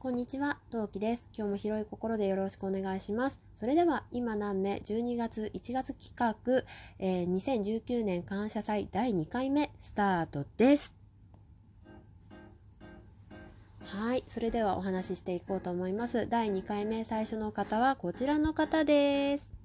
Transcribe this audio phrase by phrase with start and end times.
[0.00, 1.28] こんにちは、同期です。
[1.36, 3.38] 今日も広い心でよろしくお願いします。
[3.54, 6.64] それでは、今何目12月1月企画、
[6.98, 10.96] えー、2019年感謝祭第2回目スタートです。
[13.84, 16.26] はい、それではお話ししていこうと思います。
[16.30, 19.59] 第2回目最初の方はこちらの方です。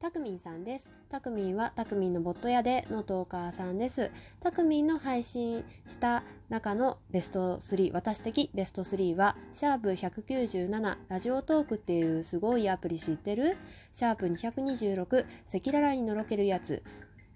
[0.00, 0.92] たくみんさんです。
[1.10, 4.12] たくみんはたくみんのボット屋でのトーカーさんです。
[4.40, 13.56] たくみんの配信した中のベスト3、私的ベスト3は、シャープ197ラジオトークっていうすごいアプリ知ってる？
[13.92, 16.84] シャープ226赤裸々にのろけるやつ。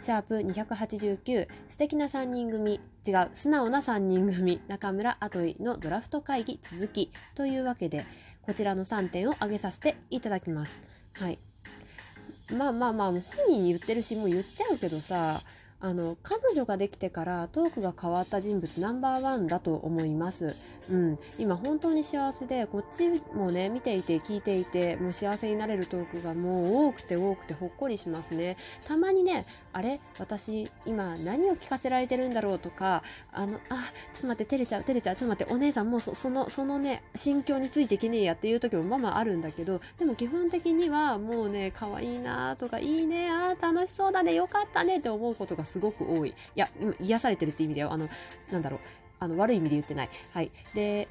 [0.00, 8.04] シャープ289素敵な3人組違う素直な3人組中村あといのドラフト会議続きというわけで
[8.42, 10.82] こちらの3点を挙げさせていただきます。
[11.14, 11.38] はい。
[12.50, 15.40] まあまあまあ本人言ってるしもう言っちゃうけどさ。
[15.84, 20.54] あの彼女ができてからトークが変わった人物ナンバーワンだと思います。
[20.88, 28.56] うん、今本当に幸せでこっちもね見ていて聞いていてもう幸せになれるトークがもう多くて多くてほっこりしますね。
[28.86, 29.98] たまにねあれ？
[30.18, 46.30] 私今何を聞かせられてるんだろうとかあのあちょっと待って照れちゃう照れちゃうちょっと待ってお姉さんもうそのそのね心境についていけねえやっていう時もまあまああるんだけどでも基本的にはもうね可愛いなとかいいねあ楽しそうだねよかったねって思うことがすごく多い。
[46.30, 46.68] いや、
[47.00, 47.92] 癒されてるって意味だよ。
[47.92, 48.08] あの、
[48.50, 48.80] なんだろう。
[49.18, 50.10] あの、悪い意味で言ってない。
[50.32, 50.50] はい。
[50.74, 51.08] で、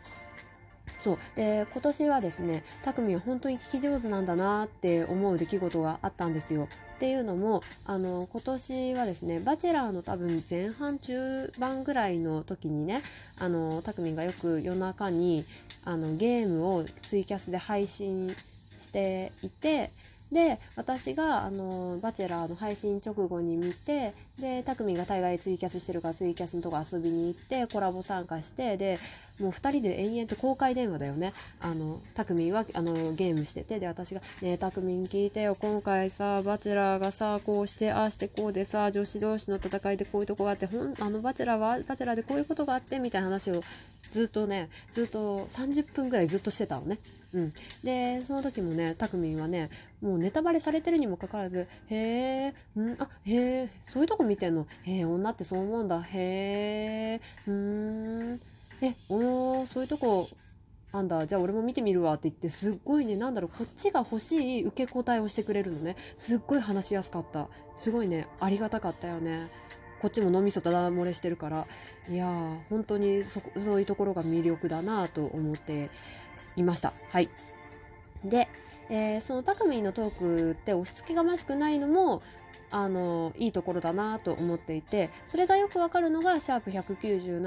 [0.98, 6.68] そうで今年はですねたくみは本当に聞き上手なんだなって思う出来事があったんですよ。
[6.96, 13.02] っていうのもあの今年はですね「バチェラー」の多分前半中盤ぐらいの時にね
[13.40, 15.44] あのたくみがよく夜中に
[15.84, 18.36] あのゲームをツイキャスで配信
[18.80, 19.90] していて
[20.32, 28.98] で私があのバチェラーの配信直後に見てでたくみが大概ツイキャスしてるからツイキャスのとこ遊びに行ってコラボ参加してで
[29.40, 31.34] もう2人で延々と公開電話だよね。
[31.60, 43.64] あのたくみんはあのゲームしててで私が「ねえたくみん聞いてよ今回さバチェラーがさこうしてああしてこうでさ女子同士の戦いでこういうとこがあってほんあのバチェラーはバチェラーでこういうことがあって」みたいな話を
[44.12, 46.98] ずっとねずっと30分ぐらいずっとしてたのね。
[47.34, 47.54] うん、
[47.84, 49.70] でその時もねたくみんはね
[50.02, 54.68] もうネタバレされてるにもかかわらず「へえんあへえそういうとこ見てんの？
[54.84, 56.02] へえ女ってそう思うんだ。
[56.02, 58.42] へえうん。
[58.82, 60.28] えおそういうとこ
[60.94, 61.26] なんだ。
[61.26, 65.96] じゃあ俺も見てみるわって言ってすっごいねなんだろうこっちが欲しい受け答えをしてくれるのね。
[66.18, 67.48] すっごい話しやすかった。
[67.76, 69.48] すごいねありがたかったよね。
[70.02, 71.68] こっちも脳みそただ漏れしてるから。
[72.10, 75.90] いやー本当にそそういうところが魅力だなと思って
[76.56, 76.92] いました。
[77.12, 77.30] はい。
[78.24, 78.48] で、
[78.90, 82.22] えー、そのタクミンのトークって押し付けがましくないのも
[82.70, 87.40] あのいいところだなと思っていてそれがよくわかるのがシャープ197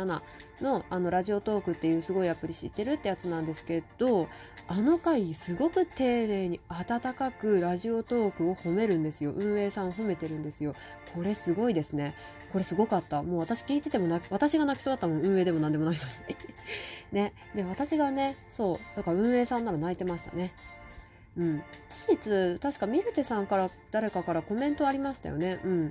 [0.63, 4.29] のあのラジオトークっていうすごいアプリ知ってるってやつなんですけど
[4.69, 9.33] あの回すごく丁寧に温かくラジオトークを褒めるんですよ。
[9.34, 10.75] 運営さんを褒めてるんですよ。
[11.15, 12.15] これすごいですね。
[12.54, 13.20] これすごかった。
[13.25, 15.26] もう私聞いてても泣き私が泣きそうだったもん。
[15.26, 16.37] 運営でも何でもないのに。
[17.10, 17.32] ね。
[17.53, 20.53] で私がねそうだから運営さんなら泣いてましたね。
[21.37, 25.59] うん、事実確かミルテさんから誰かからコメントありましたよね。
[25.65, 25.88] うん、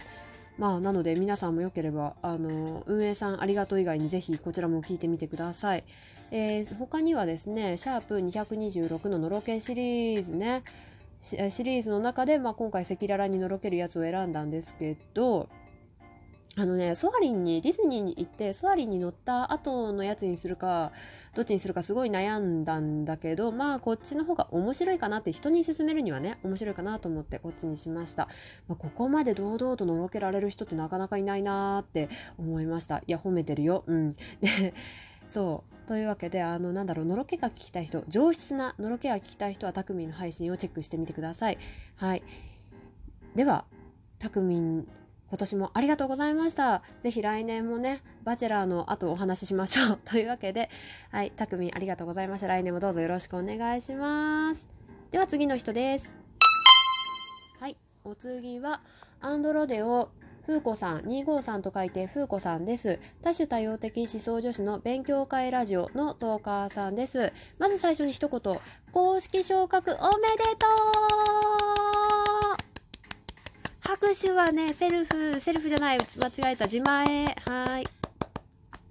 [0.57, 5.84] まあなので皆さんもよければあの運営さんありがとう以外にぜひこちらも聞いてみてください。
[6.31, 10.63] えー、他にはですねシャープ226ののろけシリーズね。
[11.24, 15.47] シリーズの中で、まあ、今回赤裸々にのろけるやつを選んだんですけど
[16.56, 20.91] あのね、ソアリンに、ディズニーに行って、ソアリンに乗った後のやつにするか、
[21.34, 28.28] どっちにするかすごい悩んだんだけど、まあ、こっちの方が面白いかなって、人に勧めるにはね、面白いかなと思ってこっちにしました。
[28.68, 33.00] まあ、ここまで堂々とのろけられる人ってなかなかいないなーって思いました。
[33.00, 33.84] いや、褒めてるよ。
[33.88, 34.09] うん。
[34.40, 34.75] で、
[35.28, 35.88] そう。
[35.88, 41.58] というわけで、あの、なんだろう、のろけが聞きたい人、上質なのろけが聞きたい人は、たくみんの配信をチェックしてみてください。
[41.96, 42.22] はい。
[43.36, 43.66] では、
[44.19, 44.88] たくみん、
[45.34, 46.84] 今年もありがとうございました。
[47.02, 50.00] ぜひ来年もね、バチェラーの後お話ししましょう。
[50.06, 50.70] というわけで、
[51.10, 52.48] はい、たくみんありがとうございました。
[52.50, 54.68] 来年もどうぞよろしくお願いします。
[55.10, 56.12] では次の人です。
[57.60, 58.81] はい、お次は、
[59.22, 60.10] アンドロデオ
[60.46, 63.00] 風子さん、253と書いて風子さんです。
[63.24, 67.34] 多種多様的思想女子の勉強会ラジオのトーカーさんです。
[67.57, 68.60] まず最初に一言、
[68.92, 70.68] 公式昇格おめでと
[71.72, 71.73] う
[74.13, 77.36] 私はね、セルフ、セルフじゃない、間違えた、自前。
[77.48, 77.88] はい。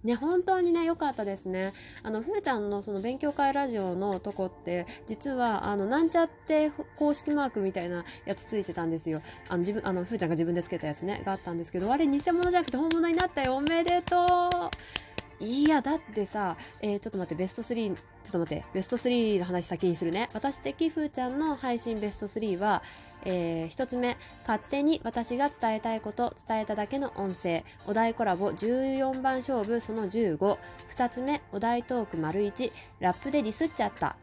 [0.03, 1.73] ね、本当にね、良かったですね。
[2.03, 9.23] あの、ふーちゃんのその勉強会ラジオのとこって、実は、あの、なんちゃって公式マークみたいなやつついてたんですよ。
[9.49, 13.55] あの、自分、あの、ふーちゃんが自分でつけたやつね、があったんですけど、あれ偽物じゃなくて本物になったよ。
[13.55, 15.12] おめでとう
[15.43, 20.29] いやだってさ、えー、ちょっと待ってベスト3ちょっと待ってベスト3の話先にするね。
[20.35, 22.85] 私的ふーちゃんの配信ベスト3は、
[23.25, 24.17] えー、1つ目
[24.47, 27.65] 勝手に私が伝えたいこと伝えただけの音声。
[27.89, 34.15] お題コラボ14番勝負その152つ目お題トーク丸1ラップでディスっちゃった。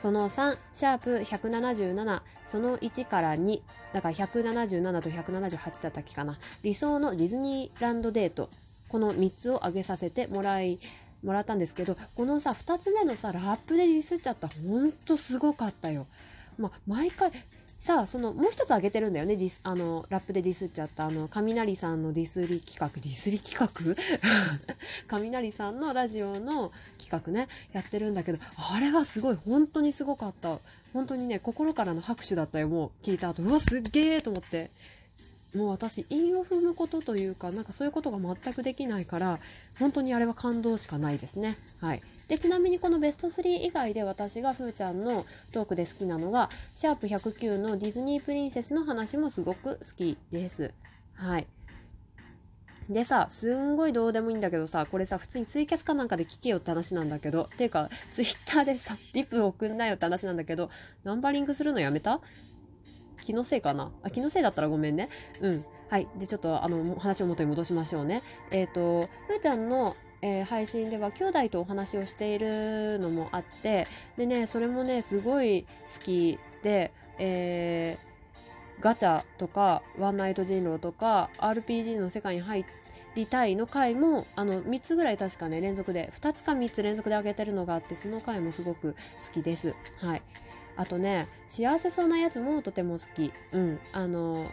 [0.00, 3.62] その3、シャープ177、その1から2、
[3.94, 6.38] だから177と178だったっけかな。
[6.62, 8.50] 理想のディズニーランドデート。
[8.94, 10.78] この3つを挙げさせてもらい、
[11.24, 14.46] もらったんですけど、このさ、2つ目のさ、ラップでディスっちゃった。
[14.46, 16.06] ほんとすごかったよ。
[16.58, 17.32] まあ、毎回、
[17.76, 23.94] さあそのもう一つ挙げてるんだよねディスあのラップでディスっちゃったあの雷さんのディスり企画ディスり企画？
[25.06, 28.38] 雷さんのラジオの企画ねやってるんだけど
[28.72, 30.60] あれはすごい本当にすごかった
[30.94, 34.70] 本当にね心からの拍手だったよもう聞いた後うわすっげえと思って
[35.54, 39.38] もう私韻を踏むことというかなんかそういうことが全くできないから
[39.78, 50.72] 本当にあれは感動しかないですねはいでちなみにこのベスト3以外で私がふーちゃんのトークで好きなのがシャープ109のディズニープリンセスの話もすごく好きです。
[51.14, 51.46] はい。
[52.88, 60.70] でさ、すんごいどうでもいいんだけどさ、これさ、普通にツイキャスかなんかで聞けよって話なんだけど、ていうか、ツイッターでさ、リプ送んなよって話なんだけど、
[61.02, 62.20] ナンバリングするのやめた？
[63.24, 63.90] 気のせいかな？
[64.02, 65.08] あ、気のせいだったらごめんね。
[65.40, 65.64] うん。
[65.88, 66.08] はい。
[66.18, 68.22] で、ちょっと、あの、話を元に戻しましょうね。
[68.50, 69.94] えっ、ー、と、ふーちゃんの
[70.26, 82.64] えー、配信では兄弟とお話をしているのもあってでねそれもねすごい好きで、えー、ガチャとかワンナイト人狼とか RPG の世界に入
[83.14, 88.96] りたいの回もあの3つぐらい確かね連続で2つか3つ連続で上げてるのがあってその回もすごく
[89.26, 89.74] 好きです。
[89.98, 90.22] はい
[90.76, 93.32] あとね幸せそうなやつもとても好き。
[93.52, 93.78] うん。
[93.92, 94.46] あの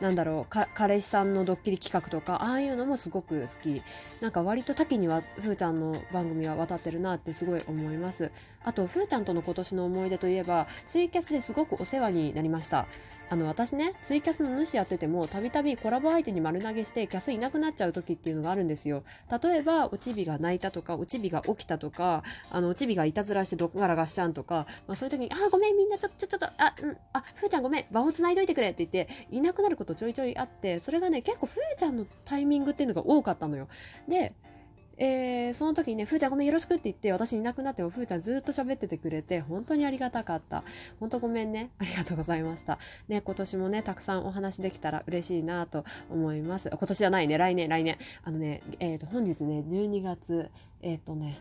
[0.00, 3.82] なんだろう彼氏さんのドッキリ企画とかああいうのもすごく好き。
[4.20, 8.30] なんか割と多岐にはふーちゃんの番組は渡ってるなってすごい思います。
[8.64, 12.86] あとふーちゃんとの今年の思い出といえばツイキャスですごくお世話になりました。
[13.28, 19.02] あの私ねツイキャスの主やっててもたびたびコラボ相手に丸投げしてキャスいなくなっちゃう時っていうのがあるんですよ。
[19.42, 33.68] 例えばおちびが泣いたとかおちびが起きたとかあのおちびがいたずらしてどっからがしちゃんとか、まあ、そういう時に「あごめんみんなちょちょちょっとあうんあふーちゃんごめん場をつないどいてくれ」って言っていなくなることことちょいちょいあってそれがね結構ふーちゃんのタイミングっていうのが多かったのよ
[34.08, 34.34] で
[34.98, 40.64] えー、その時にね、ふーちゃんごめんよろしくって言って、私いなくなってもふーちゃんずっと喋っててくれて、本当にありがたかった。
[41.00, 41.70] 本当ごめんね。
[41.78, 42.78] ありがとうございました。
[43.06, 46.70] ね、今年もね、たくさんお話できたら嬉しいなと思います。
[46.70, 47.98] 今年じゃないね、来年、来年。
[48.24, 50.50] あのね、えっ、ー、と、本日ね、12月、
[50.80, 51.40] えっ、ー、とね、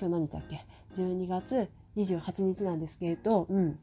[0.00, 0.64] 今日何日だっけ
[0.94, 3.78] ?12 月28日なんですけど、うん。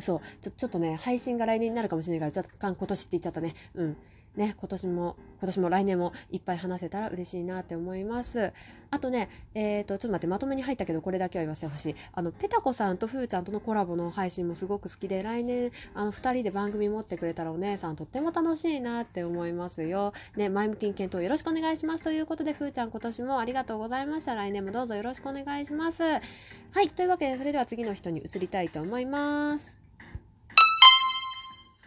[0.00, 3.54] そう、ちょ、ちょっとね、配信が来年になるかもしれないから、若干今年って言っちゃったね。
[3.74, 3.96] うん。
[4.38, 8.52] ね、今年も、今年も来年もいっぱい話せたら嬉しいなって思います。
[8.90, 11.96] あとね、えっ、ー、と、ちょっと待って、まとめに入ったけど、これだけは言わせてほしい。
[12.12, 20.12] あの、ペタコさんとふーちゃんとのコラボの配信もすごく好きで、来年、あの、二人で番組持ってくれたらお姉さんとっても楽しいなって思いますよ。
[20.36, 22.04] ね、前向きに検討よろしくお願いします。
[22.04, 24.36] ということで、ふーちゃん今年もありがとうございました。
[24.36, 26.02] 来年もどうぞよろしくお願いします。
[26.02, 26.20] は
[26.80, 29.77] い、というわけで、それでは次の人に移りたいと思います。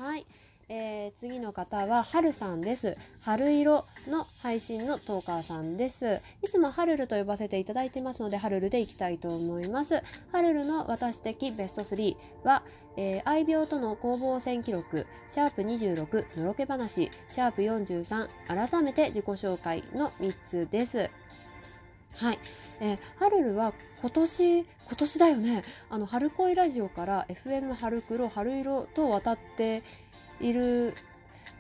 [0.01, 0.25] はい。
[0.67, 2.97] えー、次の方は、はるさんです。
[3.21, 6.23] 春色の配信のトーカーさんです。
[6.41, 10.01] いつもハルルと呼ばせていただいてますので、ハルルでいきたいと思います。
[10.31, 12.63] ハルルの私的ベスト3は、
[12.97, 21.11] えー、愛病との攻防戦記録、シャープ26、のろけ話、シャープ43、改めて自己紹介の3つです。
[22.17, 22.39] はい。
[22.79, 25.63] えー、ハルルは今年、今年だよね。
[25.89, 29.83] あの、春恋ラジオから FM 春黒、春色と渡って
[30.39, 30.93] いる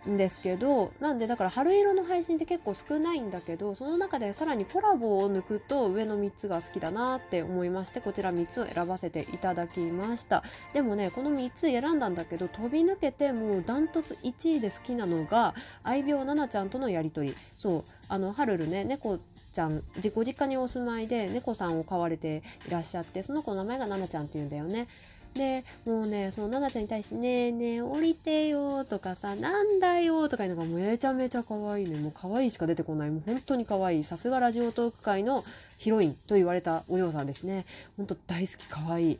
[0.09, 10.43] んですけどなんでだから春色の配信って結構少ないんだけどその中でさらにコラボを抜くと上の3つが好きだなって思いましてこちら3つを選ばせていただきました。
[10.73, 15.53] でもねこの3つ選んだんだけど飛び抜けてもうダントツ1位で好きなのが
[15.83, 17.35] 愛病奈々ちゃんとのやり取り。
[17.55, 19.19] そうあのハルルね猫
[19.53, 24.87] ちゃん自己実家にお住まいで猫さんを飼われていらっしゃってその子の名前が奈々ちゃんっていうんだよね。
[25.33, 31.97] でもうねその奈々ちゃんに対して「ねえねえ降りてよ」とかさ「なんだよ」とかいうのがめちゃめちゃ可愛いね。
[31.97, 33.09] もう可愛いしか出てこない。
[33.09, 34.03] もう本当に可愛い。
[34.03, 35.43] さすがラジオトーク界の
[35.77, 37.65] ヒロインと言われたお嬢さんですね。
[37.97, 39.19] 本当大好き可愛い。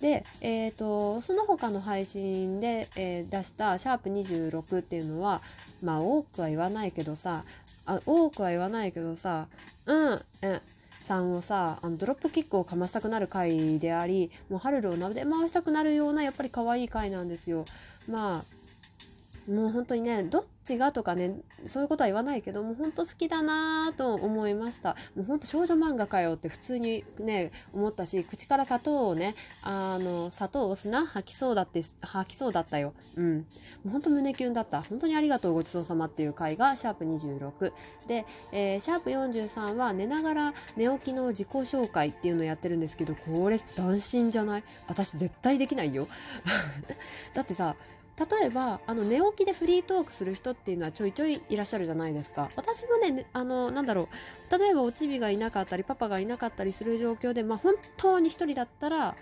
[0.00, 5.40] で、えーと、その他の配信で、えー、出した「シャープ #26」っていうのは
[5.80, 7.44] まあ多くは言わないけどさ
[7.86, 9.46] あ多くは言わないけどさ
[9.86, 10.20] うんうん
[11.02, 17.64] さんをさあのドロップキックをかましたくなる回でありもうハルルをなで回したくなるようなやっぱり可愛い回なんですよ。
[18.08, 18.61] まあ
[19.48, 21.34] もう本当にねどっちがとかね
[21.64, 24.96] そういうことは言わないけどもう本当好きだなと思いました。
[25.16, 32.94] もう本当少女漫画かよって普通にね思ったし口から砂糖をねあの砂糖を砂吐きそうだって吐きそうだったよ。
[33.16, 33.36] うん。
[33.38, 33.44] も
[33.86, 34.82] う本当胸キュンだった。
[34.82, 37.72] 本当にありがとうごちそうさまっていう回がシャープ26
[38.06, 44.64] で、えー、シャープ43は寝ながら寝起きの自己紹介っていうのをやってるんですけどこれ斬新じゃない？
[44.86, 46.06] 私絶対できないよ。
[47.34, 47.74] だってさ
[48.30, 52.48] 例えばあの寝起きでフリートークする人っていうのはちょいちょいいらっしゃるじゃないですか。
[52.56, 54.08] 私もねあのなんだろ
[54.52, 54.58] う。
[54.58, 59.16] 例えばおちびがいなかったりパパがいなかったりする状況でまあ本当に一人だったら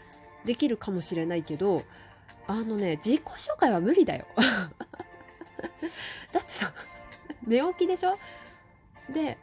[0.45, 1.83] できるかもしれないけど
[2.47, 4.27] あのね自己紹介は無理だよ。
[6.33, 6.73] だってさ
[7.47, 8.19] 寝起きでしょ？
[9.13, 9.39] で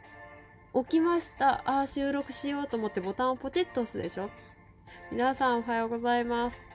[0.74, 1.62] 起きました。
[1.64, 4.30] ああ収録しようと思ってボタンをポチッと押すでしょ？
[5.10, 6.67] 皆さんおはようございます。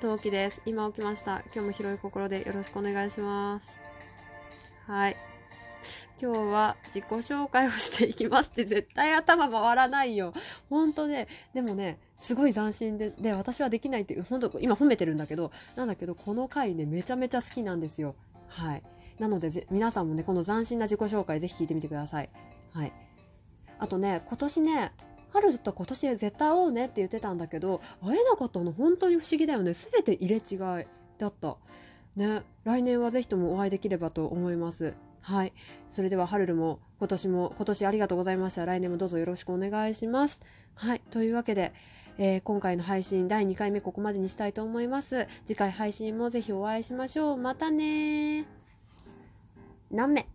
[0.00, 0.60] 陶器です。
[0.66, 1.42] 今起きました。
[1.54, 3.66] 今日も広い心でよろしくお願いします。
[4.86, 5.16] はい。
[6.20, 10.32] 今日は自己紹介をしていきますって絶対頭回らないよ。
[10.70, 18.14] ほんとね、でもね、すごい斬新で、で、私はできないって、ほんと今褒めてるんだけど、なんだけど、この回ね、めちゃめちゃ好きなんですよ。
[18.46, 18.82] はい。
[19.18, 22.30] なので、皆さんもね、この斬新な自己紹介ぜひ聞いてみてください。
[22.72, 22.92] はい。
[23.78, 24.92] あとね、今年ね、
[25.32, 29.72] 春と今年絶対会おうねって言ってたんだけど会えなかったの本当に不思議だよね。
[29.72, 30.86] 全て入れ違い
[31.18, 31.56] だった。
[32.16, 32.42] ね。
[32.64, 34.94] 来年はぜひともお会いできればと思います。
[35.20, 35.52] はい。
[35.90, 38.66] それではハルルも今年も今年ありがとうございました。
[38.66, 40.42] 来年もどうぞよろしくお願いします。
[40.74, 41.00] はい。
[41.10, 41.72] というわけで
[42.18, 45.26] えー、今回の配信第2回目ここまでにしたいと思います。
[45.46, 47.36] 次回配信もぜひお会いしましょう。
[47.38, 48.46] またね
[49.90, 50.26] 何目